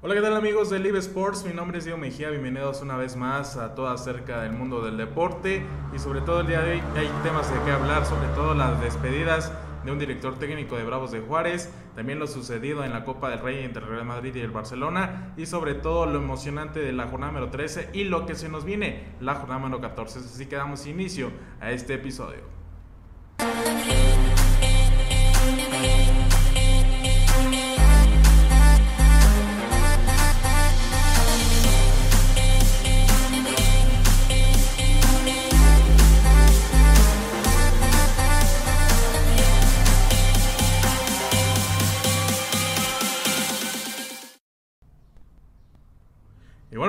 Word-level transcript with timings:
Hola, 0.00 0.14
¿qué 0.14 0.20
tal 0.20 0.36
amigos 0.36 0.70
de 0.70 0.78
Live 0.78 1.00
Sports? 1.00 1.44
Mi 1.44 1.52
nombre 1.52 1.78
es 1.78 1.84
Diego 1.84 1.98
Mejía, 1.98 2.30
bienvenidos 2.30 2.82
una 2.82 2.96
vez 2.96 3.16
más 3.16 3.56
a 3.56 3.74
todo 3.74 3.88
acerca 3.88 4.42
del 4.42 4.52
mundo 4.52 4.80
del 4.80 4.96
deporte 4.96 5.60
y 5.92 5.98
sobre 5.98 6.20
todo 6.20 6.42
el 6.42 6.46
día 6.46 6.60
de 6.60 6.74
hoy 6.74 6.82
hay 6.94 7.10
temas 7.24 7.52
de 7.52 7.60
qué 7.64 7.72
hablar, 7.72 8.06
sobre 8.06 8.28
todo 8.28 8.54
las 8.54 8.80
despedidas 8.80 9.52
de 9.84 9.90
un 9.90 9.98
director 9.98 10.38
técnico 10.38 10.76
de 10.76 10.84
Bravos 10.84 11.10
de 11.10 11.18
Juárez, 11.18 11.72
también 11.96 12.20
lo 12.20 12.28
sucedido 12.28 12.84
en 12.84 12.92
la 12.92 13.02
Copa 13.04 13.28
del 13.28 13.40
Rey 13.40 13.64
entre 13.64 13.84
Real 13.84 14.04
Madrid 14.04 14.36
y 14.36 14.40
el 14.40 14.52
Barcelona 14.52 15.34
y 15.36 15.46
sobre 15.46 15.74
todo 15.74 16.06
lo 16.06 16.20
emocionante 16.20 16.78
de 16.78 16.92
la 16.92 17.08
jornada 17.08 17.32
número 17.32 17.50
13 17.50 17.90
y 17.92 18.04
lo 18.04 18.24
que 18.24 18.36
se 18.36 18.48
nos 18.48 18.64
viene 18.64 19.16
la 19.18 19.34
jornada 19.34 19.58
número 19.58 19.80
14. 19.80 20.20
Así 20.20 20.46
que 20.46 20.54
damos 20.54 20.86
inicio 20.86 21.32
a 21.60 21.72
este 21.72 21.94
episodio. 21.94 22.42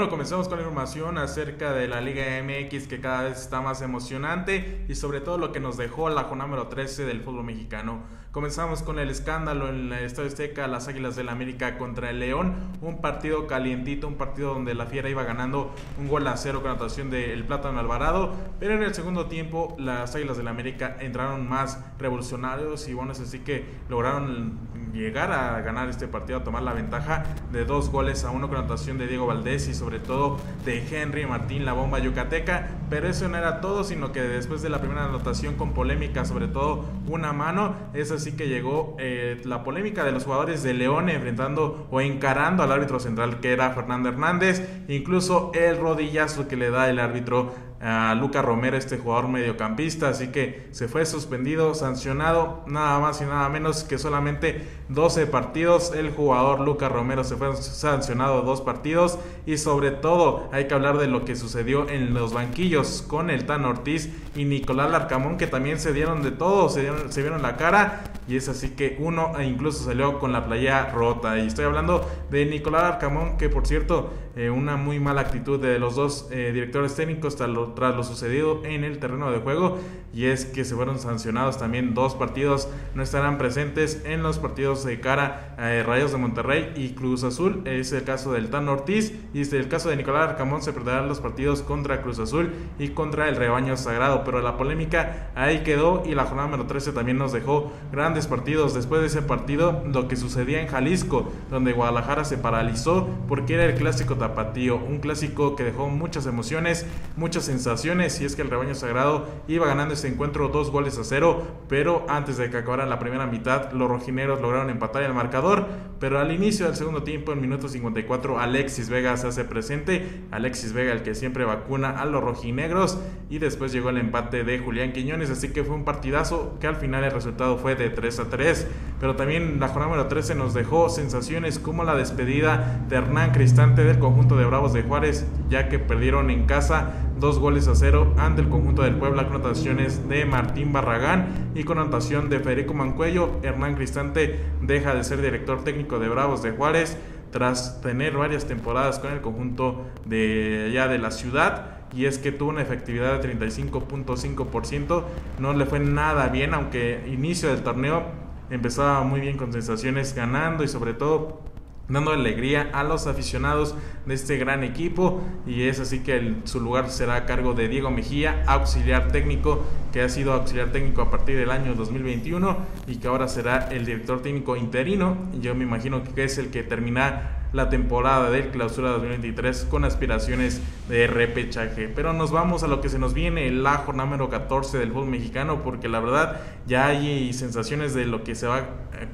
Comenzamos 0.09 0.49
con 0.49 0.57
la 0.57 0.63
información 0.63 1.17
acerca 1.17 1.71
de 1.71 1.87
la 1.87 2.01
Liga 2.01 2.23
MX 2.43 2.87
que 2.87 2.99
cada 2.99 3.23
vez 3.23 3.39
está 3.39 3.61
más 3.61 3.81
emocionante 3.81 4.85
y 4.89 4.95
sobre 4.95 5.21
todo 5.21 5.37
lo 5.37 5.51
que 5.51 5.59
nos 5.59 5.77
dejó 5.77 6.09
la 6.09 6.23
jornada 6.23 6.49
número 6.49 6.67
13 6.67 7.05
del 7.05 7.21
fútbol 7.21 7.45
mexicano. 7.45 8.03
Comenzamos 8.31 8.83
con 8.83 8.99
el 8.99 9.09
escándalo 9.09 9.69
en 9.69 9.91
el 9.91 10.03
Estadio 10.03 10.27
Azteca, 10.27 10.67
las 10.67 10.87
Águilas 10.87 11.15
del 11.15 11.29
América 11.29 11.77
contra 11.77 12.11
el 12.11 12.19
León, 12.19 12.53
un 12.81 13.01
partido 13.01 13.47
calientito, 13.47 14.07
un 14.07 14.15
partido 14.15 14.53
donde 14.53 14.75
la 14.75 14.85
Fiera 14.85 15.09
iba 15.09 15.23
ganando 15.23 15.73
un 15.97 16.07
gol 16.07 16.27
a 16.27 16.37
cero 16.37 16.61
con 16.61 16.71
anotación 16.71 17.09
del 17.09 17.43
Plátano 17.45 17.79
Alvarado, 17.79 18.35
pero 18.59 18.75
en 18.75 18.83
el 18.83 18.93
segundo 18.93 19.25
tiempo 19.25 19.75
las 19.79 20.15
Águilas 20.15 20.37
del 20.37 20.47
América 20.47 20.97
entraron 20.99 21.49
más 21.49 21.79
revolucionarios 21.97 22.87
y 22.87 22.93
bueno, 22.93 23.13
es 23.13 23.19
así 23.19 23.39
que 23.39 23.65
lograron 23.89 24.59
llegar 24.93 25.31
a 25.31 25.61
ganar 25.61 25.89
este 25.89 26.07
partido, 26.07 26.39
a 26.39 26.43
tomar 26.43 26.63
la 26.63 26.73
ventaja 26.73 27.23
de 27.51 27.65
dos 27.65 27.89
goles 27.89 28.23
a 28.23 28.31
uno 28.31 28.47
con 28.47 28.57
anotación 28.57 28.97
de 28.97 29.07
Diego 29.07 29.27
Valdés 29.27 29.67
y 29.67 29.73
sobre 29.73 29.99
todo 29.99 30.37
de 30.65 30.83
Henry 30.89 31.25
Martín, 31.25 31.65
la 31.65 31.73
bomba 31.73 31.99
yucateca. 31.99 32.69
Pero 32.89 33.07
eso 33.07 33.27
no 33.27 33.37
era 33.37 33.61
todo, 33.61 33.83
sino 33.83 34.11
que 34.11 34.21
después 34.21 34.61
de 34.61 34.69
la 34.69 34.79
primera 34.79 35.05
anotación 35.05 35.55
con 35.55 35.73
polémica, 35.73 36.25
sobre 36.25 36.47
todo 36.47 36.85
una 37.07 37.33
mano, 37.33 37.75
es 37.93 38.11
así 38.11 38.33
que 38.33 38.47
llegó 38.47 38.95
eh, 38.99 39.41
la 39.45 39.63
polémica 39.63 40.03
de 40.03 40.11
los 40.11 40.23
jugadores 40.23 40.63
de 40.63 40.73
León 40.73 41.09
enfrentando 41.09 41.87
o 41.91 42.01
encarando 42.01 42.63
al 42.63 42.71
árbitro 42.71 42.99
central 42.99 43.39
que 43.39 43.53
era 43.53 43.71
Fernando 43.71 44.09
Hernández, 44.09 44.67
incluso 44.87 45.51
el 45.53 45.77
rodillazo 45.77 46.47
que 46.47 46.55
le 46.55 46.69
da 46.69 46.89
el 46.89 46.99
árbitro 46.99 47.53
a 47.81 48.13
Luca 48.15 48.41
Romero, 48.41 48.75
este 48.75 48.97
jugador 48.97 49.29
mediocampista, 49.29 50.09
así 50.09 50.27
que 50.27 50.67
se 50.71 50.87
fue 50.87 51.05
suspendido, 51.05 51.73
sancionado, 51.73 52.63
nada 52.67 52.99
más 52.99 53.21
y 53.21 53.25
nada 53.25 53.47
menos 53.47 53.83
que 53.83 53.97
solamente 53.97 54.67
12 54.89 55.27
partidos. 55.27 55.93
El 55.95 56.11
jugador 56.11 56.59
Luca 56.59 56.89
Romero 56.89 57.23
se 57.23 57.37
fue 57.37 57.55
sancionado 57.55 58.41
dos 58.41 58.61
partidos 58.61 59.17
y 59.45 59.57
sobre 59.57 59.91
todo 59.91 60.49
hay 60.51 60.67
que 60.67 60.73
hablar 60.73 60.97
de 60.97 61.07
lo 61.07 61.23
que 61.23 61.35
sucedió 61.35 61.87
en 61.89 62.13
los 62.13 62.33
banquillos 62.33 63.03
con 63.07 63.29
el 63.29 63.45
Tan 63.45 63.63
Ortiz 63.65 64.09
y 64.35 64.45
Nicolás 64.45 64.91
Larcamón 64.91 65.37
que 65.37 65.47
también 65.47 65.79
se 65.79 65.93
dieron 65.93 66.21
de 66.21 66.31
todo, 66.31 66.69
se, 66.69 66.81
dieron, 66.81 67.11
se 67.11 67.21
vieron 67.21 67.41
la 67.41 67.55
cara 67.55 68.08
y 68.29 68.35
es 68.35 68.47
así 68.47 68.69
que 68.69 68.95
uno 68.99 69.31
e 69.39 69.45
incluso 69.45 69.83
salió 69.83 70.19
con 70.19 70.31
la 70.31 70.45
playa 70.45 70.91
rota. 70.91 71.39
Y 71.39 71.47
estoy 71.47 71.65
hablando 71.65 72.07
de 72.29 72.45
Nicolás 72.45 72.83
Larcamón 72.83 73.37
que 73.37 73.49
por 73.49 73.65
cierto 73.65 74.11
eh, 74.35 74.51
una 74.51 74.77
muy 74.77 74.99
mala 74.99 75.21
actitud 75.21 75.59
de 75.59 75.79
los 75.79 75.95
dos 75.95 76.27
eh, 76.31 76.51
directores 76.53 76.95
técnicos 76.95 77.35
tras 77.35 77.49
lo, 77.49 78.03
sucedido 78.03 78.63
en 78.63 78.83
el 78.83 78.99
terreno 78.99 79.31
de 79.31 79.39
juego. 79.39 79.79
Y 80.13 80.25
es 80.25 80.45
que 80.45 80.63
se 80.63 80.75
fueron 80.75 80.99
sancionados 80.99 81.57
también 81.57 81.93
dos 81.93 82.15
partidos 82.15 82.69
no 82.93 83.03
estarán 83.03 83.37
presentes 83.37 84.03
en 84.05 84.23
los 84.23 84.39
partidos 84.39 84.83
de 84.83 84.99
cara 84.99 85.55
a 85.57 85.73
eh, 85.73 85.83
Rayos 85.83 86.11
de 86.11 86.17
Monterrey 86.19 86.71
y 86.75 86.89
Cruz 86.89 87.23
Azul. 87.23 87.63
Es 87.65 87.91
el 87.91 88.03
caso 88.03 88.31
del 88.31 88.49
Tan 88.49 88.69
Ortiz 88.69 89.13
y 89.33 89.41
el 89.55 89.67
caso 89.67 89.89
de 89.89 89.97
Nicolás 89.97 90.29
Arcamón 90.29 90.61
se 90.61 90.71
perderán 90.71 91.07
los 91.07 91.19
partidos 91.19 91.61
contra 91.63 92.01
Cruz 92.01 92.19
Azul 92.19 92.51
y 92.77 92.89
contra 92.89 93.27
el 93.27 93.35
Rebaño 93.35 93.75
Sagrado. 93.75 94.23
Pero 94.23 94.41
la 94.41 94.55
polémica 94.55 95.31
ahí 95.35 95.63
quedó 95.63 96.03
y 96.05 96.13
la 96.13 96.25
jornada 96.25 96.47
número 96.47 96.67
13 96.67 96.91
también 96.91 97.17
nos 97.17 97.33
dejó 97.33 97.71
grandes 97.91 98.18
partidos. 98.27 98.73
Después 98.73 99.01
de 99.01 99.07
ese 99.07 99.21
partido 99.21 99.83
lo 99.85 100.07
que 100.07 100.15
sucedía 100.15 100.61
en 100.61 100.67
Jalisco 100.67 101.31
donde 101.49 101.73
Guadalajara 101.73 102.23
se 102.25 102.37
paralizó 102.37 103.07
porque 103.27 103.55
era 103.55 103.65
el 103.65 103.75
clásico 103.75 104.15
Tapatío, 104.15 104.77
un 104.77 104.99
clásico 104.99 105.55
que 105.55 105.63
dejó 105.63 105.89
muchas 105.89 106.25
emociones, 106.25 106.85
muchas 107.15 107.45
sensaciones 107.45 108.19
y 108.21 108.25
es 108.25 108.35
que 108.35 108.41
el 108.41 108.49
rebaño 108.49 108.75
sagrado 108.75 109.27
iba 109.47 109.67
ganando 109.67 109.93
este 109.93 110.07
encuentro 110.07 110.49
dos 110.49 110.71
goles 110.71 110.97
a 110.97 111.03
cero, 111.03 111.43
pero 111.67 112.05
antes 112.09 112.37
de 112.37 112.49
que 112.49 112.57
acabara 112.57 112.85
la 112.85 112.99
primera 112.99 113.27
mitad 113.27 113.71
los 113.71 113.89
rojineros 113.89 114.41
lograron 114.41 114.69
empatar 114.69 115.03
el 115.03 115.13
marcador, 115.13 115.67
pero 115.99 116.19
al 116.19 116.31
inicio 116.31 116.65
del 116.65 116.75
segundo 116.75 117.03
tiempo 117.03 117.31
en 117.33 117.41
minuto 117.41 117.67
54 117.67 118.39
Alexis 118.39 118.89
Vega 118.89 119.15
se 119.17 119.27
hace 119.27 119.43
presente, 119.43 120.23
Alexis 120.31 120.73
Vega 120.73 120.91
el 120.91 121.03
que 121.03 121.15
siempre 121.15 121.45
vacuna 121.45 121.89
a 121.89 122.05
los 122.05 122.23
rojinegros 122.23 122.99
y 123.29 123.39
después 123.39 123.71
llegó 123.71 123.89
el 123.89 123.97
empate 123.97 124.43
de 124.43 124.59
Julián 124.59 124.93
Quiñones, 124.93 125.29
así 125.29 125.49
que 125.49 125.63
fue 125.63 125.75
un 125.75 125.85
partidazo 125.85 126.57
que 126.59 126.67
al 126.67 126.75
final 126.75 127.03
el 127.03 127.11
resultado 127.11 127.57
fue 127.57 127.75
de 127.75 127.89
3 127.89 128.08
a 128.17 128.29
3, 128.29 128.65
pero 128.99 129.15
también 129.15 129.59
la 129.59 129.67
jornada 129.67 129.91
número 129.91 130.07
13 130.07 130.33
nos 130.33 130.55
dejó 130.55 130.89
sensaciones 130.89 131.59
como 131.59 131.83
la 131.83 131.93
despedida 131.93 132.79
de 132.89 132.95
Hernán 132.95 133.31
Cristante 133.31 133.83
del 133.83 133.99
conjunto 133.99 134.35
de 134.35 134.45
Bravos 134.45 134.73
de 134.73 134.81
Juárez, 134.81 135.27
ya 135.49 135.69
que 135.69 135.77
perdieron 135.77 136.31
en 136.31 136.47
casa 136.47 136.93
dos 137.19 137.37
goles 137.37 137.67
a 137.67 137.75
cero 137.75 138.13
ante 138.17 138.41
el 138.41 138.49
conjunto 138.49 138.81
del 138.81 138.95
Puebla 138.95 139.27
con 139.27 139.35
anotaciones 139.35 140.07
de 140.09 140.25
Martín 140.25 140.73
Barragán 140.73 141.51
y 141.53 141.63
con 141.63 141.77
anotación 141.77 142.29
de 142.29 142.39
Federico 142.39 142.73
Mancuello. 142.73 143.39
Hernán 143.43 143.75
Cristante 143.75 144.39
deja 144.61 144.95
de 144.95 145.03
ser 145.03 145.21
director 145.21 145.63
técnico 145.63 145.99
de 145.99 146.09
Bravos 146.09 146.41
de 146.41 146.51
Juárez 146.51 146.97
tras 147.31 147.81
tener 147.81 148.17
varias 148.17 148.45
temporadas 148.45 148.97
con 148.97 149.11
el 149.11 149.21
conjunto 149.21 149.85
de 150.05 150.69
de 150.69 150.97
la 150.97 151.11
ciudad 151.11 151.78
y 151.93 152.05
es 152.05 152.17
que 152.17 152.31
tuvo 152.31 152.49
una 152.49 152.61
efectividad 152.61 153.19
de 153.21 153.37
35.5%, 153.37 155.03
no 155.39 155.53
le 155.53 155.65
fue 155.65 155.79
nada 155.79 156.27
bien, 156.27 156.53
aunque 156.53 157.03
inicio 157.07 157.49
del 157.49 157.63
torneo 157.63 158.03
empezaba 158.49 159.03
muy 159.03 159.19
bien 159.19 159.37
con 159.37 159.53
sensaciones 159.53 160.15
ganando 160.15 160.63
y 160.63 160.67
sobre 160.67 160.93
todo 160.93 161.41
dando 161.89 162.11
alegría 162.11 162.69
a 162.73 162.83
los 162.83 163.07
aficionados 163.07 163.75
de 164.05 164.13
este 164.13 164.37
gran 164.37 164.63
equipo 164.63 165.21
y 165.47 165.63
es 165.63 165.79
así 165.79 165.99
que 165.99 166.35
su 166.43 166.59
lugar 166.59 166.89
será 166.89 167.15
a 167.15 167.25
cargo 167.25 167.53
de 167.53 167.67
Diego 167.67 167.89
Mejía, 167.89 168.43
auxiliar 168.45 169.11
técnico 169.11 169.63
que 169.91 170.01
ha 170.01 170.09
sido 170.09 170.33
auxiliar 170.33 170.71
técnico 170.71 171.01
a 171.01 171.09
partir 171.09 171.37
del 171.37 171.49
año 171.49 171.73
2021 171.73 172.57
y 172.87 172.97
que 172.97 173.07
ahora 173.07 173.27
será 173.27 173.69
el 173.71 173.85
director 173.85 174.21
técnico 174.21 174.55
interino. 174.55 175.17
Yo 175.41 175.55
me 175.55 175.63
imagino 175.63 176.03
que 176.03 176.23
es 176.23 176.37
el 176.37 176.51
que 176.51 176.61
termina 176.61 177.38
la 177.51 177.69
temporada 177.69 178.29
del 178.29 178.49
clausura 178.49 178.89
2023 178.91 179.65
con 179.69 179.83
aspiraciones 179.83 180.61
de 180.87 181.07
repechaje. 181.07 181.89
Pero 181.89 182.13
nos 182.13 182.31
vamos 182.31 182.63
a 182.63 182.67
lo 182.67 182.81
que 182.81 182.89
se 182.89 182.99
nos 182.99 183.13
viene, 183.13 183.49
la 183.51 183.77
jornada 183.77 184.09
número 184.09 184.29
14 184.29 184.77
del 184.77 184.91
fútbol 184.91 185.07
mexicano, 185.07 185.63
porque 185.63 185.89
la 185.89 185.99
verdad 185.99 186.41
ya 186.67 186.87
hay 186.87 187.33
sensaciones 187.33 187.93
de 187.93 188.05
lo 188.05 188.23
que 188.23 188.35
se 188.35 188.47
va, 188.47 188.69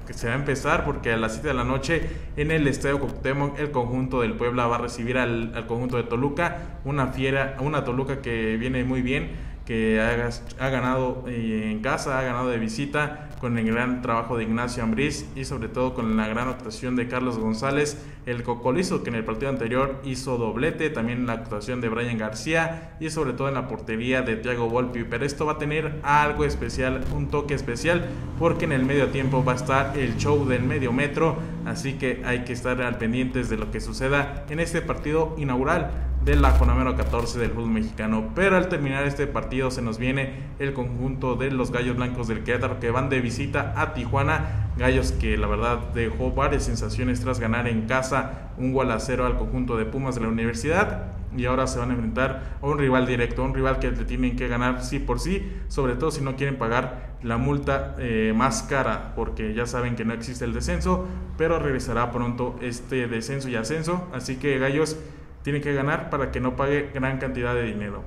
que 0.05 0.13
se 0.13 0.27
va 0.27 0.33
a 0.33 0.37
empezar, 0.37 0.83
porque 0.83 1.11
a 1.11 1.17
las 1.17 1.33
7 1.33 1.47
de 1.47 1.53
la 1.53 1.63
noche 1.63 2.09
en 2.37 2.51
el 2.51 2.67
Estadio 2.67 2.99
Cuauhtémoc 2.99 3.59
el 3.59 3.71
conjunto 3.71 4.21
del 4.21 4.33
Puebla 4.33 4.67
va 4.67 4.75
a 4.75 4.79
recibir 4.79 5.17
al 5.17 5.65
conjunto 5.67 5.97
de 5.97 6.03
Toluca, 6.03 6.79
una 6.83 7.07
fiera, 7.07 7.57
una 7.59 7.83
Toluca 7.83 8.21
que 8.21 8.57
viene 8.57 8.83
muy 8.83 9.01
bien 9.01 9.54
que 9.65 9.99
ha, 9.99 10.69
ganado 10.69 11.23
eh, 11.27 11.71
en 11.71 11.79
casa, 11.79 12.19
ha 12.19 12.21
ganado 12.21 12.49
de 12.49 12.59
visita 12.59 13.29
con 13.39 13.57
el 13.57 13.65
gran 13.65 14.01
trabajo 14.01 14.37
de 14.37 14.43
Ignacio 14.43 14.83
Ambriz 14.83 15.25
y 15.35 15.45
sobre 15.45 15.69
todo 15.69 15.93
con 15.93 16.15
la 16.17 16.27
gran 16.27 16.47
actuación 16.47 16.95
de 16.95 17.07
Carlos 17.07 17.37
González, 17.39 17.97
el 18.25 18.43
cocolizo 18.43 19.03
que 19.03 19.09
en 19.09 19.15
el 19.15 19.25
partido 19.25 19.49
anterior 19.49 19.99
hizo 20.03 20.37
doblete, 20.37 20.89
también 20.89 21.25
la 21.25 21.33
actuación 21.33 21.81
de 21.81 21.89
Brian 21.89 22.17
García 22.17 22.95
y 22.99 23.09
sobre 23.09 23.33
todo 23.33 23.47
en 23.47 23.55
la 23.55 23.67
portería 23.67 24.21
de 24.21 24.35
Thiago 24.35 24.69
Volpi, 24.69 25.03
pero 25.03 25.25
esto 25.25 25.45
va 25.45 25.53
a 25.53 25.57
tener 25.57 25.99
algo 26.03 26.45
especial, 26.45 27.03
un 27.13 27.29
toque 27.29 27.55
especial, 27.55 28.05
porque 28.39 28.65
en 28.65 28.71
el 28.71 28.85
medio 28.85 29.09
tiempo 29.09 29.43
va 29.43 29.53
a 29.53 29.55
estar 29.55 29.97
el 29.97 30.15
show 30.17 30.47
del 30.47 30.63
medio 30.63 30.93
metro, 30.93 31.37
así 31.65 31.93
que 31.93 32.21
hay 32.25 32.45
que 32.45 32.53
estar 32.53 32.81
al 32.81 32.97
pendientes 32.97 33.49
de 33.49 33.57
lo 33.57 33.71
que 33.71 33.81
suceda 33.81 34.45
en 34.49 34.59
este 34.59 34.81
partido 34.81 35.35
inaugural 35.37 35.91
de 36.25 36.35
la 36.35 36.51
jornada 36.51 36.75
14 36.95 37.39
del 37.39 37.51
fútbol 37.51 37.69
mexicano. 37.69 38.31
Pero 38.35 38.57
al 38.57 38.67
terminar 38.67 39.05
este 39.05 39.27
partido 39.27 39.69
se 39.71 39.81
nos 39.81 39.97
viene 39.97 40.33
el 40.59 40.73
conjunto 40.73 41.35
de 41.35 41.51
los 41.51 41.71
Gallos 41.71 41.95
Blancos 41.95 42.27
del 42.27 42.43
Querétaro 42.43 42.79
que 42.79 42.91
van 42.91 43.09
de 43.09 43.21
visita 43.21 43.73
a 43.77 43.93
Tijuana. 43.93 44.71
Gallos 44.77 45.11
que 45.11 45.37
la 45.37 45.47
verdad 45.47 45.79
dejó 45.93 46.31
varias 46.31 46.63
sensaciones 46.63 47.21
tras 47.21 47.39
ganar 47.39 47.67
en 47.67 47.87
casa 47.87 48.51
un 48.57 48.73
gol 48.73 48.91
a 48.91 48.99
cero 48.99 49.25
al 49.25 49.37
conjunto 49.37 49.77
de 49.77 49.85
Pumas 49.85 50.15
de 50.15 50.21
la 50.21 50.27
universidad. 50.27 51.13
Y 51.37 51.45
ahora 51.45 51.67
se 51.67 51.79
van 51.79 51.91
a 51.91 51.93
enfrentar 51.93 52.57
a 52.61 52.65
un 52.65 52.79
rival 52.79 53.05
directo, 53.05 53.43
un 53.43 53.53
rival 53.53 53.79
que 53.79 53.91
le 53.91 54.05
tienen 54.05 54.35
que 54.35 54.47
ganar 54.47 54.83
sí 54.83 54.99
por 54.99 55.19
sí, 55.19 55.51
sobre 55.67 55.95
todo 55.95 56.09
si 56.09 56.21
no 56.21 56.37
quieren 56.37 56.57
pagar 56.57 57.15
la 57.23 57.37
multa 57.37 57.95
eh, 57.99 58.33
más 58.33 58.63
cara, 58.63 59.13
porque 59.15 59.53
ya 59.53 59.65
saben 59.65 59.95
que 59.95 60.05
no 60.05 60.13
existe 60.13 60.45
el 60.45 60.53
descenso, 60.53 61.05
pero 61.37 61.59
regresará 61.59 62.11
pronto 62.11 62.55
este 62.61 63.07
descenso 63.07 63.49
y 63.49 63.55
ascenso. 63.55 64.07
Así 64.13 64.37
que 64.37 64.57
Gallos 64.59 64.97
tiene 65.45 65.61
que 65.61 65.75
ganar 65.75 66.09
para 66.09 66.31
que 66.31 66.39
no 66.39 66.55
pague 66.55 66.89
gran 66.91 67.19
cantidad 67.19 67.53
de 67.53 67.61
dinero. 67.61 68.03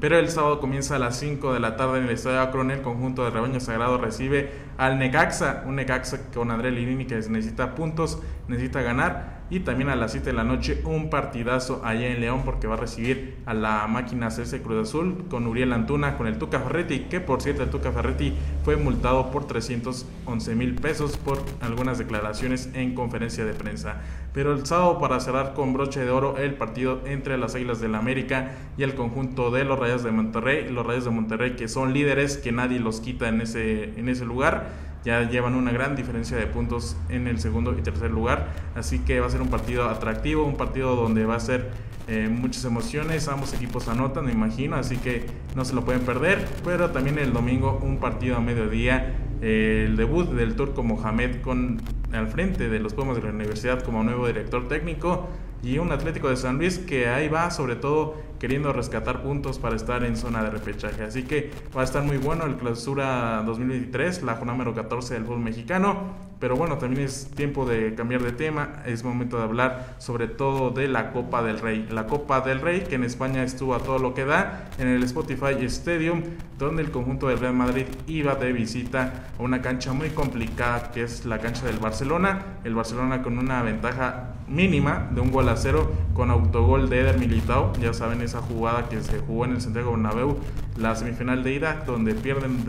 Pero 0.00 0.18
el 0.18 0.28
sábado 0.28 0.58
comienza 0.58 0.96
a 0.96 0.98
las 0.98 1.16
5 1.16 1.54
de 1.54 1.60
la 1.60 1.76
tarde 1.76 1.98
en 1.98 2.04
el 2.06 2.10
Estadio 2.10 2.40
Akron. 2.40 2.72
El 2.72 2.82
conjunto 2.82 3.22
de 3.22 3.30
Rebaño 3.30 3.60
Sagrado 3.60 3.98
recibe 3.98 4.50
al 4.76 4.98
Necaxa. 4.98 5.62
Un 5.64 5.76
Necaxa 5.76 6.28
con 6.34 6.50
André 6.50 6.72
Lirini 6.72 7.06
que 7.06 7.14
necesita 7.14 7.76
puntos, 7.76 8.20
necesita 8.48 8.82
ganar. 8.82 9.35
Y 9.48 9.60
también 9.60 9.88
a 9.90 9.96
las 9.96 10.10
7 10.10 10.30
de 10.30 10.32
la 10.32 10.42
noche 10.42 10.82
un 10.84 11.08
partidazo 11.08 11.80
allá 11.84 12.08
en 12.08 12.20
León 12.20 12.42
porque 12.44 12.66
va 12.66 12.74
a 12.74 12.78
recibir 12.78 13.36
a 13.46 13.54
la 13.54 13.86
máquina 13.86 14.28
CS 14.28 14.56
Cruz 14.62 14.88
Azul 14.88 15.24
con 15.30 15.46
Uriel 15.46 15.72
Antuna, 15.72 16.16
con 16.16 16.26
el 16.26 16.36
Tuca 16.36 16.58
Ferretti, 16.58 17.00
que 17.00 17.20
por 17.20 17.40
cierto 17.40 17.62
el 17.62 17.70
Tuca 17.70 17.92
Ferretti 17.92 18.34
fue 18.64 18.76
multado 18.76 19.30
por 19.30 19.46
311 19.46 20.54
mil 20.56 20.74
pesos 20.74 21.16
por 21.16 21.40
algunas 21.60 21.98
declaraciones 21.98 22.70
en 22.74 22.94
conferencia 22.94 23.44
de 23.44 23.52
prensa. 23.52 24.00
Pero 24.32 24.52
el 24.52 24.66
sábado 24.66 24.98
para 24.98 25.20
cerrar 25.20 25.54
con 25.54 25.72
broche 25.72 26.04
de 26.04 26.10
oro 26.10 26.36
el 26.38 26.54
partido 26.54 27.00
entre 27.06 27.38
las 27.38 27.54
Águilas 27.54 27.80
del 27.80 27.92
la 27.92 27.98
América 27.98 28.50
y 28.76 28.82
el 28.82 28.94
conjunto 28.96 29.52
de 29.52 29.64
los 29.64 29.78
Rayos 29.78 30.02
de 30.02 30.10
Monterrey, 30.10 30.68
los 30.68 30.84
Rayos 30.84 31.04
de 31.04 31.10
Monterrey 31.10 31.54
que 31.54 31.68
son 31.68 31.92
líderes, 31.92 32.36
que 32.36 32.50
nadie 32.50 32.80
los 32.80 33.00
quita 33.00 33.28
en 33.28 33.40
ese, 33.40 33.98
en 33.98 34.08
ese 34.08 34.24
lugar 34.24 34.86
ya 35.06 35.22
llevan 35.30 35.54
una 35.54 35.70
gran 35.70 35.94
diferencia 35.94 36.36
de 36.36 36.48
puntos 36.48 36.96
en 37.08 37.28
el 37.28 37.38
segundo 37.38 37.78
y 37.78 37.80
tercer 37.80 38.10
lugar. 38.10 38.48
Así 38.74 38.98
que 38.98 39.20
va 39.20 39.28
a 39.28 39.30
ser 39.30 39.40
un 39.40 39.48
partido 39.48 39.88
atractivo, 39.88 40.44
un 40.44 40.56
partido 40.56 40.96
donde 40.96 41.24
va 41.24 41.36
a 41.36 41.40
ser 41.40 41.70
eh, 42.08 42.28
muchas 42.28 42.64
emociones. 42.64 43.28
Ambos 43.28 43.54
equipos 43.54 43.86
anotan, 43.86 44.24
me 44.24 44.32
imagino, 44.32 44.74
así 44.74 44.96
que 44.96 45.24
no 45.54 45.64
se 45.64 45.74
lo 45.74 45.84
pueden 45.84 46.02
perder. 46.02 46.44
Pero 46.64 46.90
también 46.90 47.20
el 47.20 47.32
domingo 47.32 47.78
un 47.82 47.98
partido 47.98 48.36
a 48.36 48.40
mediodía. 48.40 49.14
el 49.40 49.96
debut 49.96 50.28
del 50.30 50.56
turco 50.56 50.82
Mohamed 50.82 51.40
con 51.40 51.80
al 52.12 52.26
frente 52.26 52.68
de 52.68 52.80
los 52.80 52.94
Pumas 52.94 53.16
de 53.16 53.22
la 53.22 53.30
universidad 53.30 53.82
como 53.82 54.02
nuevo 54.02 54.26
director 54.26 54.66
técnico 54.66 55.28
y 55.62 55.78
un 55.78 55.92
Atlético 55.92 56.28
de 56.28 56.36
San 56.36 56.58
Luis 56.58 56.78
que 56.78 57.08
ahí 57.08 57.28
va 57.28 57.50
sobre 57.50 57.76
todo 57.76 58.16
queriendo 58.38 58.72
rescatar 58.72 59.22
puntos 59.22 59.58
para 59.58 59.76
estar 59.76 60.04
en 60.04 60.16
zona 60.16 60.42
de 60.42 60.50
repechaje. 60.50 61.02
Así 61.02 61.22
que 61.22 61.50
va 61.76 61.82
a 61.82 61.84
estar 61.84 62.02
muy 62.02 62.18
bueno 62.18 62.44
el 62.44 62.56
clausura 62.56 63.42
2023, 63.44 64.22
la 64.22 64.34
jornada 64.34 64.58
número 64.58 64.74
14 64.74 65.14
del 65.14 65.24
fútbol 65.24 65.40
mexicano. 65.40 66.26
Pero 66.38 66.54
bueno, 66.54 66.76
también 66.76 67.04
es 67.04 67.30
tiempo 67.34 67.64
de 67.64 67.94
cambiar 67.94 68.22
de 68.22 68.32
tema, 68.32 68.82
es 68.84 69.04
momento 69.04 69.38
de 69.38 69.44
hablar 69.44 69.94
sobre 69.98 70.28
todo 70.28 70.70
de 70.70 70.86
la 70.86 71.10
Copa 71.12 71.42
del 71.42 71.58
Rey. 71.58 71.88
La 71.90 72.06
Copa 72.06 72.42
del 72.42 72.60
Rey 72.60 72.82
que 72.82 72.96
en 72.96 73.04
España 73.04 73.42
estuvo 73.42 73.74
a 73.74 73.78
todo 73.78 73.98
lo 73.98 74.12
que 74.12 74.26
da 74.26 74.68
en 74.78 74.88
el 74.88 75.02
Spotify 75.04 75.54
Stadium, 75.62 76.22
donde 76.58 76.82
el 76.82 76.90
conjunto 76.90 77.28
del 77.28 77.38
Real 77.38 77.54
Madrid 77.54 77.86
iba 78.06 78.34
de 78.34 78.52
visita 78.52 79.28
a 79.38 79.42
una 79.42 79.62
cancha 79.62 79.94
muy 79.94 80.10
complicada 80.10 80.90
que 80.92 81.04
es 81.04 81.24
la 81.24 81.38
cancha 81.38 81.64
del 81.64 81.78
Barcelona. 81.78 82.58
El 82.64 82.74
Barcelona 82.74 83.22
con 83.22 83.38
una 83.38 83.62
ventaja 83.62 84.34
mínima 84.46 85.08
de 85.12 85.20
un 85.20 85.32
gol 85.32 85.48
a 85.48 85.56
cero 85.56 85.90
con 86.12 86.30
autogol 86.30 86.90
de 86.90 87.00
Eder 87.00 87.18
Militao. 87.18 87.72
Ya 87.80 87.94
saben, 87.94 88.20
esa 88.26 88.42
jugada 88.42 88.88
que 88.88 89.02
se 89.02 89.18
jugó 89.20 89.44
en 89.44 89.52
el 89.52 89.60
Santiago 89.60 89.92
Bernabéu, 89.92 90.38
la 90.76 90.94
semifinal 90.94 91.42
de 91.42 91.54
ida, 91.54 91.84
donde 91.86 92.14
pierden 92.14 92.64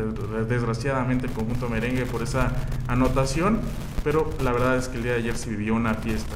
desgraciadamente 0.47 1.27
el 1.27 1.33
conjunto 1.33 1.69
merengue 1.69 2.05
por 2.05 2.23
esa 2.23 2.53
anotación, 2.87 3.59
pero 4.03 4.29
la 4.43 4.51
verdad 4.51 4.77
es 4.77 4.87
que 4.87 4.97
el 4.97 5.03
día 5.03 5.13
de 5.13 5.19
ayer 5.19 5.37
se 5.37 5.49
vivió 5.49 5.75
una 5.75 5.93
fiesta. 5.95 6.35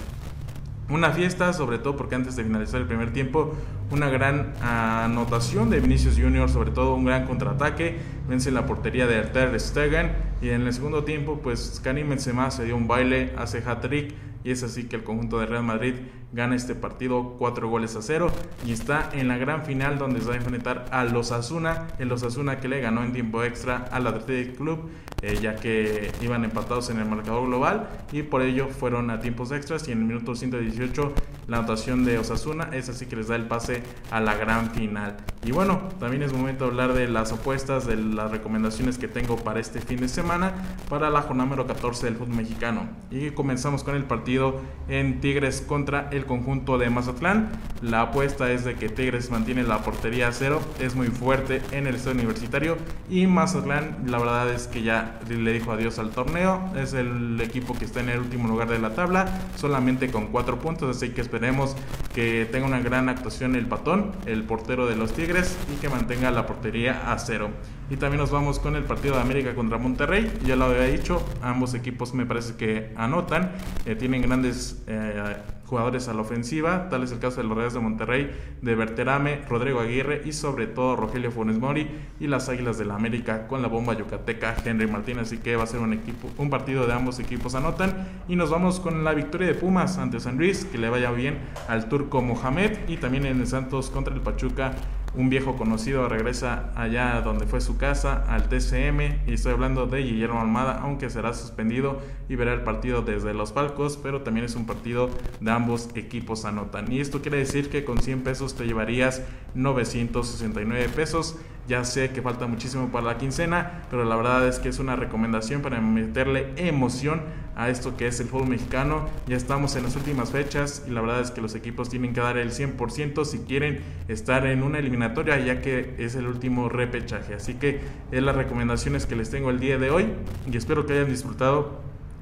Una 0.90 1.12
fiesta, 1.12 1.54
sobre 1.54 1.80
todo 1.80 1.96
porque 1.96 2.16
antes 2.16 2.36
de 2.36 2.44
finalizar 2.44 2.82
el 2.82 2.88
primer 2.88 3.14
tiempo, 3.14 3.56
una 3.92 4.10
gran 4.10 4.54
anotación 4.62 5.70
de 5.70 5.80
Vinicius 5.80 6.18
Junior, 6.20 6.50
sobre 6.50 6.72
todo 6.72 6.96
un 6.96 7.06
gran 7.06 7.26
contraataque, 7.26 7.98
vence 8.28 8.52
la 8.52 8.66
portería 8.66 9.08
de 9.08 9.22
Ter 9.22 9.58
Stegen 9.58 10.12
y 10.42 10.50
en 10.50 10.68
el 10.68 10.74
segundo 10.74 11.06
tiempo, 11.06 11.40
pues 11.42 11.80
Karim 11.82 12.10
Benzema 12.10 12.52
se 12.52 12.66
dio 12.66 12.76
un 12.76 12.88
baile, 12.90 13.34
hace 13.38 13.64
hat-trick 13.66 14.14
y 14.44 14.52
es 14.52 14.64
así 14.64 14.86
que 14.86 14.98
el 14.98 15.04
conjunto 15.04 15.40
de 15.40 15.46
Real 15.46 15.64
Madrid 15.64 15.96
gana 16.34 16.56
este 16.56 16.76
partido 16.76 17.36
4 17.38 17.70
goles 17.70 17.96
a 17.96 18.02
0 18.02 18.32
y 18.66 18.72
está 18.72 19.10
en 19.14 19.28
la 19.28 19.38
gran 19.38 19.66
final 19.66 19.98
donde 19.98 20.22
se 20.22 20.28
va 20.28 20.34
a 20.34 20.38
enfrentar 20.38 20.86
a 20.92 21.04
los 21.04 21.32
Asuna, 21.32 21.88
el 22.00 22.12
Osasuna 22.12 22.60
que 22.60 22.68
le 22.68 22.82
ganó 22.82 23.04
en 23.04 23.14
tiempo 23.14 23.44
extra 23.44 23.90
al 23.92 24.08
Athletic 24.08 24.56
Club, 24.56 24.90
eh, 25.22 25.38
ya 25.42 25.56
que 25.56 26.12
iban 26.22 26.44
empatados 26.44 26.90
en 26.90 27.00
el 27.00 27.06
marcador 27.06 27.48
global 27.48 27.90
y 28.12 28.24
por 28.24 28.42
ello 28.42 28.68
fueron 28.68 29.10
a 29.10 29.20
tiempos 29.20 29.52
extras 29.52 29.88
y 29.88 29.92
en 29.92 30.00
el 30.00 30.06
minuto 30.06 30.36
118 30.36 31.14
la 31.48 31.58
anotación 31.58 32.06
de 32.06 32.18
Osasuna 32.18 32.70
es 32.72 32.90
así 32.90 33.06
que 33.06 33.16
les 33.16 33.28
da 33.28 33.36
el 33.36 33.48
pase 33.48 33.84
a 34.10 34.20
la 34.22 34.36
gran 34.36 34.72
final. 34.72 35.18
Y 35.44 35.52
bueno, 35.52 35.82
también 36.00 36.24
es 36.24 36.34
momento 36.34 36.66
de 36.66 36.72
hablar 36.72 36.94
de 36.94 37.08
las 37.08 37.32
apuestas, 37.32 37.88
de 37.88 37.98
las 37.98 38.32
recomendaciones 38.32 38.98
que 38.98 39.08
tengo 39.08 39.38
para 39.38 39.60
este 39.60 39.82
fin 39.82 40.00
de 40.00 40.08
semana 40.08 40.54
para 40.88 41.10
la 41.10 41.22
jornada 41.22 41.50
número 41.50 41.68
14 41.68 42.06
del 42.06 42.16
fútbol 42.16 42.36
mexicano. 42.36 42.88
Y 43.10 43.32
comenzamos 43.32 43.84
con 43.84 43.96
el 43.96 44.04
partido 44.04 44.62
en 44.88 45.20
Tigres 45.20 45.62
contra 45.62 46.10
el 46.12 46.21
conjunto 46.26 46.78
de 46.78 46.90
Mazatlán. 46.90 47.50
La 47.82 48.02
apuesta 48.02 48.52
es 48.52 48.64
de 48.64 48.76
que 48.76 48.90
Tigres 48.90 49.32
mantiene 49.32 49.64
la 49.64 49.80
portería 49.80 50.28
a 50.28 50.32
cero, 50.32 50.62
es 50.80 50.96
muy 50.96 51.08
fuerte 51.08 51.62
en 51.72 51.88
el 51.88 51.96
estadio 51.96 52.16
universitario 52.16 52.78
y 53.10 53.28
Mazatlán 53.28 54.04
la 54.06 54.20
verdad 54.20 54.52
es 54.52 54.68
que 54.68 54.84
ya 54.84 55.20
le 55.28 55.54
dijo 55.54 55.72
adiós 55.72 56.00
al 56.00 56.12
torneo, 56.12 56.72
es 56.76 56.94
el 56.94 57.40
equipo 57.42 57.78
que 57.78 57.86
está 57.86 58.00
en 58.02 58.10
el 58.10 58.20
último 58.20 58.48
lugar 58.48 58.70
de 58.70 58.80
la 58.80 58.94
tabla, 58.94 59.28
solamente 59.56 60.12
con 60.12 60.28
cuatro 60.28 60.60
puntos, 60.60 60.96
así 60.96 61.10
que 61.10 61.22
esperemos 61.22 61.76
que 62.14 62.48
tenga 62.52 62.68
una 62.68 62.80
gran 62.80 63.10
actuación 63.10 63.56
el 63.56 63.66
patón, 63.66 64.12
el 64.26 64.44
portero 64.44 64.88
de 64.88 64.96
los 64.96 65.14
Tigres 65.14 65.58
y 65.74 65.80
que 65.80 65.90
mantenga 65.90 66.32
la 66.32 66.46
portería 66.46 67.12
a 67.12 67.18
cero. 67.20 67.50
Y 67.90 67.98
también 67.98 68.22
nos 68.22 68.32
vamos 68.32 68.60
con 68.60 68.76
el 68.76 68.84
partido 68.84 69.16
de 69.16 69.22
América 69.22 69.54
contra 69.54 69.78
Monterrey. 69.78 70.32
Ya 70.46 70.56
lo 70.56 70.66
había 70.66 70.84
dicho, 70.84 71.22
ambos 71.42 71.74
equipos 71.74 72.14
me 72.14 72.26
parece 72.26 72.56
que 72.56 72.94
anotan, 72.96 73.52
eh, 73.86 73.96
tienen 73.96 74.22
grandes 74.22 74.82
eh, 74.88 75.36
jugadores 75.72 76.10
a 76.10 76.14
la 76.14 76.20
ofensiva, 76.20 76.90
tal 76.90 77.04
es 77.04 77.14
el 77.14 77.20
caso 77.20 77.42
de 77.42 77.48
los 77.48 77.58
Reyes 77.58 77.74
de 77.74 77.80
Monterrey, 77.80 78.30
de 78.62 78.76
Berterame, 78.76 79.40
Rodrigo 79.48 79.80
Aguirre 79.80 80.22
y 80.26 80.34
sobre 80.34 80.68
todo 80.68 80.98
Rogelio 80.98 81.32
Funes 81.32 81.60
Mori 81.60 81.88
y 82.20 82.28
las 82.28 82.50
Águilas 82.50 82.78
de 82.78 82.84
la 82.84 82.96
América 82.96 83.48
con 83.48 83.62
la 83.62 83.70
bomba 83.70 83.94
yucateca 83.94 84.54
Henry 84.66 84.86
Martínez, 84.88 85.28
así 85.28 85.38
que 85.38 85.56
va 85.56 85.64
a 85.64 85.68
ser 85.68 85.80
un 85.80 85.94
equipo, 85.94 86.30
un 86.38 86.50
partido 86.50 86.88
de 86.88 86.92
ambos 86.92 87.20
equipos 87.20 87.56
anotan. 87.56 88.06
Y 88.28 88.36
nos 88.36 88.50
vamos 88.50 88.82
con 88.82 89.06
la 89.06 89.14
victoria 89.14 89.48
de 89.48 89.54
Pumas 89.54 89.98
ante 89.98 90.20
San 90.20 90.38
Luis, 90.38 90.66
que 90.66 90.78
le 90.78 90.90
vaya 90.90 91.10
bien 91.12 91.40
al 91.70 91.88
turco 91.88 92.22
Mohamed 92.22 92.90
y 92.90 92.98
también 92.98 93.26
en 93.26 93.40
el 93.40 93.48
Santos 93.48 93.90
contra 93.90 94.14
el 94.14 94.20
Pachuca 94.20 94.74
un 95.14 95.30
viejo 95.30 95.58
conocido 95.58 96.08
regresa 96.08 96.72
allá 96.76 97.20
donde 97.22 97.46
fue 97.46 97.60
su 97.60 97.78
casa, 97.78 98.24
al 98.30 98.48
TCM, 98.48 99.28
y 99.28 99.34
estoy 99.34 99.52
hablando 99.52 99.86
de 99.86 100.04
Guillermo 100.04 100.40
Almada, 100.40 100.80
aunque 100.82 101.10
será 101.10 101.34
suspendido 101.34 102.00
y 102.30 102.36
verá 102.36 102.54
el 102.54 102.62
partido 102.62 103.02
desde 103.02 103.34
los 103.34 103.52
palcos, 103.52 103.98
pero 104.02 104.22
también 104.22 104.46
es 104.46 104.56
un 104.56 104.66
partido 104.66 105.10
de 105.40 105.52
ambos 105.52 105.90
equipos 105.96 106.46
anotan. 106.46 106.92
Y 106.92 107.02
esto 107.02 107.22
quiere 107.22 107.38
decir 107.38 107.70
que 107.70 107.84
con 107.84 108.00
100 108.00 108.24
pesos 108.24 108.56
te 108.56 108.66
llevarías 108.66 109.22
969 109.54 110.90
pesos. 110.96 111.38
Ya 111.72 111.86
sé 111.86 112.10
que 112.10 112.22
falta 112.22 112.48
muchísimo 112.48 112.92
para 112.92 113.06
la 113.06 113.18
quincena, 113.18 113.84
pero 113.90 114.04
la 114.04 114.18
verdad 114.18 114.46
es 114.46 114.60
que 114.60 114.68
es 114.68 114.80
una 114.80 114.98
recomendación 114.98 115.62
para 115.62 115.80
meterle 115.80 116.52
emoción 116.58 117.22
a 117.56 117.70
esto 117.70 117.96
que 117.96 118.08
es 118.08 118.20
el 118.20 118.28
fútbol 118.28 118.50
mexicano. 118.50 119.08
Ya 119.26 119.38
estamos 119.38 119.78
en 119.78 119.84
las 119.84 119.96
últimas 119.96 120.32
fechas 120.32 120.84
y 120.86 120.92
la 120.92 121.00
verdad 121.00 121.22
es 121.22 121.32
que 121.32 121.40
los 121.40 121.56
equipos 121.56 121.88
tienen 121.88 122.14
que 122.14 122.20
dar 122.20 122.38
el 122.38 122.52
100% 122.52 123.24
si 123.24 123.38
quieren 123.38 123.80
estar 124.10 124.46
en 124.48 124.64
una 124.64 124.80
eliminatoria, 124.80 125.40
ya 125.40 125.62
que 125.62 125.96
es 125.98 126.16
el 126.16 126.28
último 126.28 126.68
repechaje. 126.68 127.36
Así 127.36 127.54
que 127.54 127.80
es 128.12 128.22
las 128.22 128.36
recomendaciones 128.36 129.06
que 129.06 129.16
les 129.16 129.30
tengo 129.30 129.50
el 129.50 129.62
día 129.62 129.78
de 129.78 129.92
hoy 129.92 130.08
y 130.52 130.58
espero 130.58 130.86
que 130.86 130.92
hayan 130.92 131.08
disfrutado 131.08 131.80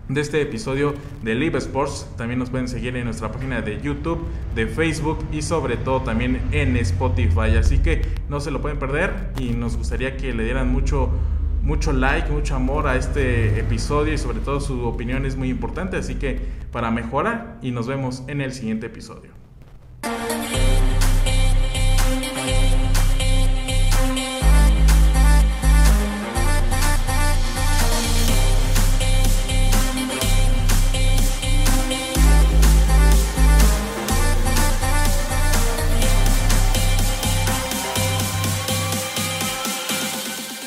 de 0.10 0.22
este 0.22 0.42
episodio 0.42 0.96
de 1.24 1.36
Live 1.36 1.60
Sports. 1.60 2.10
También 2.18 2.40
nos 2.40 2.50
pueden 2.50 2.68
seguir 2.68 2.96
en 2.98 3.06
nuestra 3.06 3.32
página 3.32 3.62
de 3.62 3.80
YouTube, 3.80 4.26
de 4.56 4.68
Facebook 4.68 5.20
y 5.32 5.42
sobre 5.44 5.78
todo 5.78 6.02
también 6.02 6.42
en 6.52 6.76
Spotify. 6.78 7.56
Así 7.58 7.78
que 7.78 8.02
no 8.28 8.40
se 8.40 8.52
lo 8.52 8.62
pueden 8.62 8.80
perder 8.80 9.32
y 9.40 9.52
nos 9.52 9.78
gustaría 9.78 10.18
que 10.18 10.34
le 10.34 10.44
dieran 10.44 10.70
mucho 10.70 11.10
mucho 11.62 11.92
like, 11.92 12.32
mucho 12.32 12.56
amor 12.56 12.88
a 12.88 12.96
este 12.96 13.60
episodio 13.60 14.14
y 14.14 14.18
sobre 14.18 14.40
todo 14.40 14.60
su 14.60 14.86
opinión 14.86 15.26
es 15.26 15.36
muy 15.36 15.50
importante, 15.50 15.98
así 15.98 16.16
que 16.16 16.40
para 16.72 16.90
mejorar 16.90 17.60
y 17.62 17.72
nos 17.72 17.86
vemos 17.86 18.24
en 18.28 18.42
el 18.42 18.54
siguiente 18.54 18.88
episodio. 18.88 19.39